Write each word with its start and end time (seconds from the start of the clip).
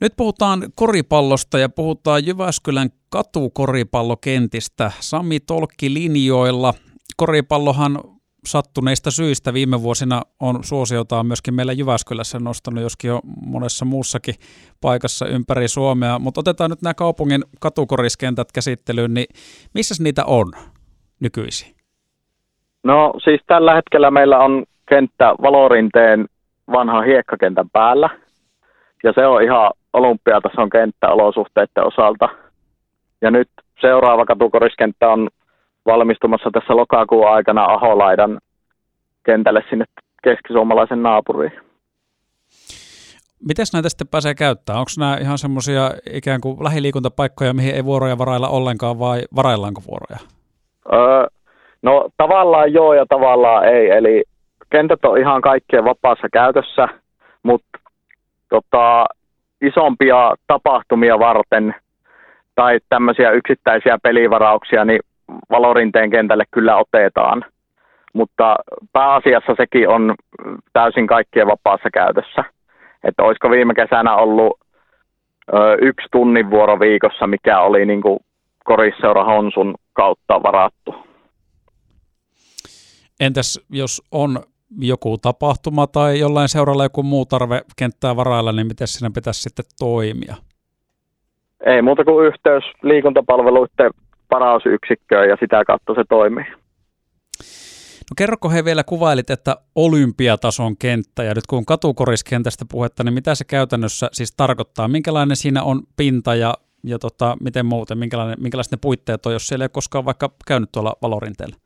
Nyt 0.00 0.12
puhutaan 0.16 0.62
koripallosta 0.74 1.58
ja 1.58 1.68
puhutaan 1.68 2.26
Jyväskylän 2.26 2.88
katukoripallokentistä. 3.10 4.90
Sami 5.00 5.40
Tolkki 5.40 5.94
linjoilla. 5.94 6.74
Koripallohan 7.16 7.98
sattuneista 8.46 9.10
syistä 9.10 9.54
viime 9.54 9.82
vuosina 9.82 10.22
on 10.40 10.64
suosiotaan 10.64 11.26
myöskin 11.26 11.54
meillä 11.54 11.72
Jyväskylässä 11.72 12.38
nostanut, 12.38 12.82
joskin 12.82 13.08
jo 13.08 13.20
monessa 13.46 13.84
muussakin 13.84 14.34
paikassa 14.80 15.26
ympäri 15.26 15.68
Suomea. 15.68 16.18
Mutta 16.18 16.40
otetaan 16.40 16.70
nyt 16.70 16.82
nämä 16.82 16.94
kaupungin 16.94 17.44
katukoriskentät 17.60 18.52
käsittelyyn, 18.52 19.14
niin 19.14 19.26
missä 19.74 20.04
niitä 20.04 20.24
on 20.24 20.52
nykyisin? 21.20 21.74
No 22.84 23.12
siis 23.24 23.40
tällä 23.46 23.74
hetkellä 23.74 24.10
meillä 24.10 24.38
on 24.38 24.64
kenttä 24.88 25.34
Valorinteen 25.42 26.26
vanha 26.72 27.02
hiekkakentän 27.02 27.70
päällä. 27.70 28.10
Ja 29.04 29.12
se 29.14 29.26
on 29.26 29.42
ihan 29.42 29.70
olympiatason 29.96 30.70
kenttä 30.70 31.08
olosuhteiden 31.08 31.86
osalta. 31.86 32.28
Ja 33.22 33.30
nyt 33.30 33.48
seuraava 33.80 34.24
katukoriskenttä 34.24 35.08
on 35.08 35.28
valmistumassa 35.86 36.50
tässä 36.52 36.76
lokakuun 36.76 37.28
aikana 37.28 37.64
Aholaidan 37.64 38.38
kentälle 39.26 39.62
sinne 39.70 39.84
keskisuomalaisen 40.22 41.02
naapuriin. 41.02 41.52
Miten 43.48 43.66
näitä 43.72 43.88
sitten 43.88 44.08
pääsee 44.08 44.34
käyttämään? 44.34 44.80
Onko 44.80 44.90
nämä 44.98 45.16
ihan 45.20 45.38
semmoisia 45.38 45.90
ikään 46.10 46.40
kuin 46.40 46.64
lähiliikuntapaikkoja, 46.64 47.54
mihin 47.54 47.74
ei 47.74 47.84
vuoroja 47.84 48.18
varailla 48.18 48.48
ollenkaan 48.48 48.98
vai 48.98 49.20
varaillaanko 49.36 49.80
vuoroja? 49.88 50.18
Öö, 50.92 51.26
no 51.82 52.08
tavallaan 52.16 52.72
joo 52.72 52.94
ja 52.94 53.06
tavallaan 53.08 53.64
ei. 53.64 53.90
Eli 53.90 54.24
kentät 54.70 55.04
on 55.04 55.18
ihan 55.18 55.42
kaikkien 55.42 55.84
vapaassa 55.84 56.28
käytössä, 56.32 56.88
mutta 57.42 57.78
tota, 58.48 59.06
isompia 59.60 60.34
tapahtumia 60.46 61.18
varten 61.18 61.74
tai 62.54 62.78
tämmöisiä 62.88 63.30
yksittäisiä 63.30 63.98
pelivarauksia, 64.02 64.84
niin 64.84 65.00
Valorinteen 65.50 66.10
kentälle 66.10 66.44
kyllä 66.50 66.76
otetaan. 66.76 67.44
Mutta 68.12 68.56
pääasiassa 68.92 69.52
sekin 69.56 69.88
on 69.88 70.14
täysin 70.72 71.06
kaikkien 71.06 71.46
vapaassa 71.46 71.88
käytössä. 71.92 72.44
Että 73.04 73.22
olisiko 73.22 73.50
viime 73.50 73.74
kesänä 73.74 74.16
ollut 74.16 74.60
ö, 75.54 75.76
yksi 75.82 76.06
tunnin 76.12 76.50
vuoro 76.50 76.80
viikossa, 76.80 77.26
mikä 77.26 77.60
oli 77.60 77.86
niin 77.86 78.02
kuin 78.02 78.18
Korisseura 78.64 79.24
Honsun 79.24 79.74
kautta 79.92 80.42
varattu. 80.42 80.94
Entäs 83.20 83.66
jos 83.70 84.02
on 84.12 84.38
joku 84.78 85.18
tapahtuma 85.18 85.86
tai 85.86 86.18
jollain 86.18 86.48
seuralla 86.48 86.84
joku 86.84 87.02
muu 87.02 87.26
tarve 87.26 87.62
kenttää 87.76 88.16
varailla, 88.16 88.52
niin 88.52 88.66
miten 88.66 88.86
siinä 88.86 89.10
pitäisi 89.14 89.42
sitten 89.42 89.64
toimia? 89.78 90.34
Ei 91.66 91.82
muuta 91.82 92.04
kuin 92.04 92.26
yhteys 92.26 92.64
liikuntapalveluiden 92.82 93.90
parausyksikköön 94.28 95.28
ja 95.28 95.36
sitä 95.40 95.64
kautta 95.64 95.94
se 95.94 96.04
toimii. 96.08 96.44
No 98.10 98.14
kerroko 98.18 98.50
he 98.50 98.64
vielä 98.64 98.84
kuvailit, 98.84 99.30
että 99.30 99.56
olympiatason 99.74 100.76
kenttä, 100.76 101.22
ja 101.22 101.34
nyt 101.34 101.46
kun 101.46 101.58
on 101.58 101.64
katukoriskentästä 101.64 102.64
puhetta, 102.70 103.04
niin 103.04 103.14
mitä 103.14 103.34
se 103.34 103.44
käytännössä 103.44 104.08
siis 104.12 104.36
tarkoittaa? 104.36 104.88
Minkälainen 104.88 105.36
siinä 105.36 105.62
on 105.62 105.82
pinta 105.96 106.34
ja, 106.34 106.54
ja 106.84 106.98
tota, 106.98 107.36
miten 107.40 107.66
muuten, 107.66 107.98
minkälainen, 107.98 108.36
minkälaiset 108.40 108.72
ne 108.72 108.78
puitteet 108.82 109.26
on, 109.26 109.32
jos 109.32 109.46
siellä 109.46 109.64
ei 109.64 109.68
koskaan 109.68 110.04
vaikka 110.04 110.30
käynyt 110.46 110.72
tuolla 110.72 110.92
Valorinteellä? 111.02 111.56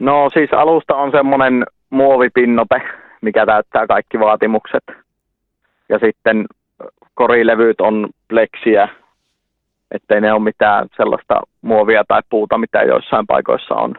No 0.00 0.30
siis 0.32 0.50
alusta 0.52 0.94
on 0.94 1.10
semmoinen 1.10 1.64
muovipinnote, 1.92 2.82
mikä 3.22 3.46
täyttää 3.46 3.86
kaikki 3.86 4.20
vaatimukset. 4.20 4.84
Ja 5.88 5.98
sitten 6.04 6.46
korilevyt 7.14 7.80
on 7.80 8.08
pleksiä, 8.28 8.88
ettei 9.90 10.20
ne 10.20 10.32
ole 10.32 10.42
mitään 10.42 10.88
sellaista 10.96 11.40
muovia 11.62 12.04
tai 12.08 12.20
puuta, 12.30 12.58
mitä 12.58 12.82
joissain 12.82 13.26
paikoissa 13.26 13.74
on. 13.74 13.94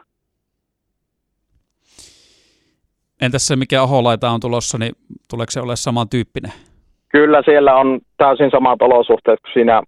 Entäs 3.21 3.47
se, 3.47 3.55
mikä 3.55 3.81
aholaita 3.81 4.29
on 4.29 4.39
tulossa, 4.39 4.77
niin 4.77 4.93
tuleeko 5.29 5.51
se 5.51 5.61
ole 5.61 5.75
samantyyppinen? 5.75 6.51
Kyllä 7.09 7.41
siellä 7.45 7.75
on 7.75 7.99
täysin 8.17 8.51
samat 8.51 8.81
olosuhteet 8.81 9.39
kuin 9.41 9.53
siinä 9.53 9.81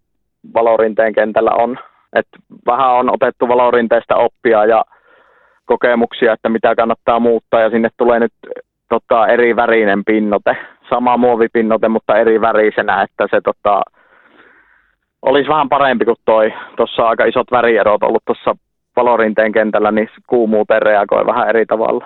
valorinteen 0.53 1.13
kentällä 1.13 1.51
on. 1.51 1.77
Et 2.13 2.27
vähän 2.65 2.93
on 2.93 3.13
otettu 3.13 3.47
valorinteesta 3.47 4.15
oppia 4.15 4.65
ja 4.65 4.85
kokemuksia, 5.65 6.33
että 6.33 6.49
mitä 6.49 6.75
kannattaa 6.75 7.19
muuttaa 7.19 7.61
ja 7.61 7.69
sinne 7.69 7.89
tulee 7.97 8.19
nyt 8.19 8.33
tota, 8.89 9.27
eri 9.27 9.55
värinen 9.55 10.05
pinnote. 10.05 10.57
Sama 10.89 11.17
muovipinnote, 11.17 11.87
mutta 11.87 12.17
eri 12.17 12.41
värisenä, 12.41 13.01
että 13.01 13.27
se 13.31 13.41
tota, 13.41 13.81
olisi 15.21 15.49
vähän 15.49 15.69
parempi 15.69 16.05
kuin 16.05 16.17
toi. 16.25 16.53
Tuossa 16.77 17.07
aika 17.09 17.25
isot 17.25 17.51
värierot 17.51 18.03
ollut 18.03 18.25
tuossa 18.25 18.55
valorinteen 18.95 19.51
kentällä, 19.51 19.91
niin 19.91 20.09
kuumuuteen 20.27 20.81
reagoi 20.81 21.25
vähän 21.25 21.49
eri 21.49 21.65
tavalla. 21.65 22.05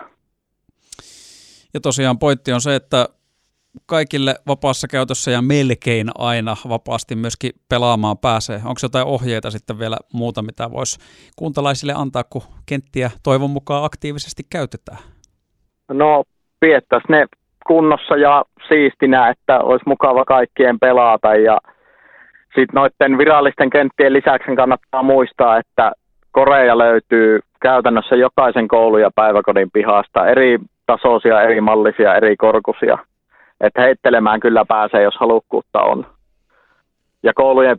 Ja 1.74 1.80
tosiaan 1.80 2.20
pointti 2.20 2.54
on 2.54 2.62
se, 2.62 2.76
että 2.76 3.06
kaikille 3.86 4.36
vapaassa 4.48 4.88
käytössä 4.88 5.32
ja 5.32 5.42
melkein 5.42 6.08
aina 6.18 6.56
vapaasti 6.70 7.16
myöskin 7.16 7.52
pelaamaan 7.70 8.18
pääsee. 8.18 8.56
Onko 8.56 8.80
jotain 8.84 9.08
ohjeita 9.08 9.52
sitten 9.52 9.80
vielä 9.80 9.98
muuta, 10.14 10.42
mitä 10.42 10.72
voisi 10.72 11.00
kuntalaisille 11.36 11.94
antaa, 11.98 12.24
kun 12.30 12.42
kenttiä 12.70 13.10
toivon 13.24 13.50
mukaan 13.50 13.84
aktiivisesti 13.84 14.44
käytetään? 14.52 14.98
No, 15.92 16.24
piettäisi 16.60 17.08
ne 17.10 17.26
kunnossa 17.68 18.16
ja 18.18 18.44
siistinä, 18.68 19.30
että 19.30 19.60
olisi 19.60 19.84
mukava 19.88 20.26
kaikkien 20.26 20.80
pelata 20.80 21.36
ja 21.36 21.58
sitten 22.46 22.76
noiden 22.76 23.18
virallisten 23.18 23.70
kenttien 23.70 24.14
lisäksi 24.14 24.56
kannattaa 24.56 25.04
muistaa, 25.04 25.58
että 25.58 25.92
koreja 26.32 26.78
löytyy 26.78 27.40
käytännössä 27.62 28.16
jokaisen 28.16 28.68
koulun 28.68 29.02
ja 29.02 29.12
päiväkodin 29.16 29.72
pihasta, 29.74 30.28
eri 30.28 30.60
tasoisia, 30.86 31.42
eri 31.42 31.62
mallisia, 31.62 32.16
eri 32.16 32.36
korkusia– 32.38 32.98
että 33.62 33.82
heittelemään 33.82 34.40
kyllä 34.40 34.66
pääsee, 34.66 35.04
jos 35.04 35.16
halukkuutta 35.20 35.82
on. 35.82 36.06
Ja 37.24 37.34
koulujen 37.34 37.78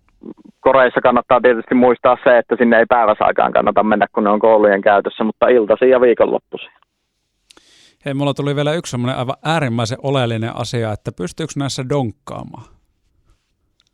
koreissa 0.61 1.01
kannattaa 1.01 1.41
tietysti 1.41 1.75
muistaa 1.75 2.17
se, 2.25 2.39
että 2.39 2.57
sinne 2.59 2.79
ei 2.79 2.87
päiväsaikaan 2.89 3.53
kannata 3.53 3.83
mennä, 3.83 4.07
kun 4.13 4.25
ne 4.25 4.31
on 4.31 4.41
koulujen 4.41 4.81
käytössä, 4.83 5.25
mutta 5.25 5.49
iltasi 5.49 5.91
ja 5.91 6.01
viikonloppuisin. 6.01 6.71
Hei, 8.05 8.15
mulla 8.15 8.35
tuli 8.35 8.57
vielä 8.57 8.73
yksi 8.73 8.91
semmoinen 8.91 9.19
aivan 9.19 9.37
äärimmäisen 9.45 9.99
oleellinen 10.03 10.57
asia, 10.57 10.93
että 10.93 11.11
pystyykö 11.17 11.53
näissä 11.57 11.89
donkkaamaan? 11.89 12.65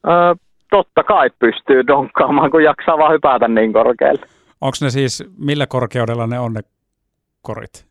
Öö, 0.08 0.34
totta 0.70 1.02
kai 1.02 1.30
pystyy 1.38 1.86
donkkaamaan, 1.86 2.50
kun 2.50 2.64
jaksaa 2.64 2.98
vaan 2.98 3.12
hypätä 3.12 3.48
niin 3.48 3.72
korkealle. 3.72 4.26
Onko 4.60 4.76
ne 4.82 4.90
siis, 4.90 5.24
millä 5.38 5.66
korkeudella 5.66 6.26
ne 6.26 6.38
on 6.38 6.52
ne 6.52 6.60
korit? 7.42 7.86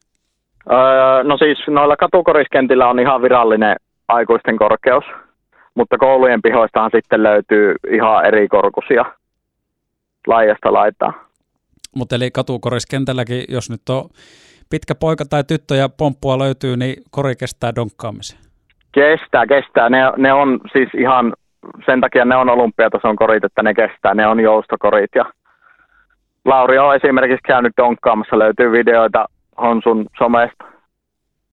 Öö, 0.72 1.24
no 1.24 1.38
siis 1.38 1.58
noilla 1.68 1.96
katukoriskentillä 1.96 2.88
on 2.88 3.00
ihan 3.00 3.22
virallinen 3.22 3.76
aikuisten 4.08 4.58
korkeus, 4.58 5.04
mutta 5.76 5.98
koulujen 5.98 6.42
pihoistahan 6.42 6.92
sitten 6.94 7.24
löytyy 7.24 7.76
ihan 7.92 8.26
eri 8.26 8.48
korkusia 8.48 9.06
laajasta 10.28 10.74
laitaa. 10.74 11.14
Mutta 11.96 12.16
eli 12.16 12.32
katukoriskentälläkin, 12.32 13.44
jos 13.50 13.70
nyt 13.70 13.90
on 13.90 14.10
pitkä 14.70 14.96
poika 14.96 15.26
tai 15.26 15.44
tyttö 15.44 15.76
ja 15.76 15.90
pomppua 15.90 16.40
löytyy, 16.40 16.78
niin 16.78 16.96
kori 17.12 17.36
kestää 17.36 17.76
donkkaamisen? 17.76 18.40
Kestää, 18.92 19.46
kestää. 19.48 19.90
Ne, 19.90 20.00
ne 20.18 20.34
on 20.34 20.60
siis 20.74 20.90
ihan, 20.98 21.34
sen 21.86 22.02
takia 22.02 22.26
ne 22.26 22.36
on 22.36 22.50
olympiatason 22.50 23.16
korit, 23.16 23.44
että 23.44 23.64
ne 23.64 23.74
kestää. 23.74 24.14
Ne 24.14 24.28
on 24.28 24.40
joustokorit 24.40 25.12
ja 25.16 25.26
Lauri 26.46 26.78
on 26.78 26.96
esimerkiksi 26.96 27.48
käynyt 27.48 27.74
donkkaamassa, 27.78 28.40
löytyy 28.40 28.72
videoita 28.72 29.26
Honsun 29.62 30.06
somesta. 30.18 30.66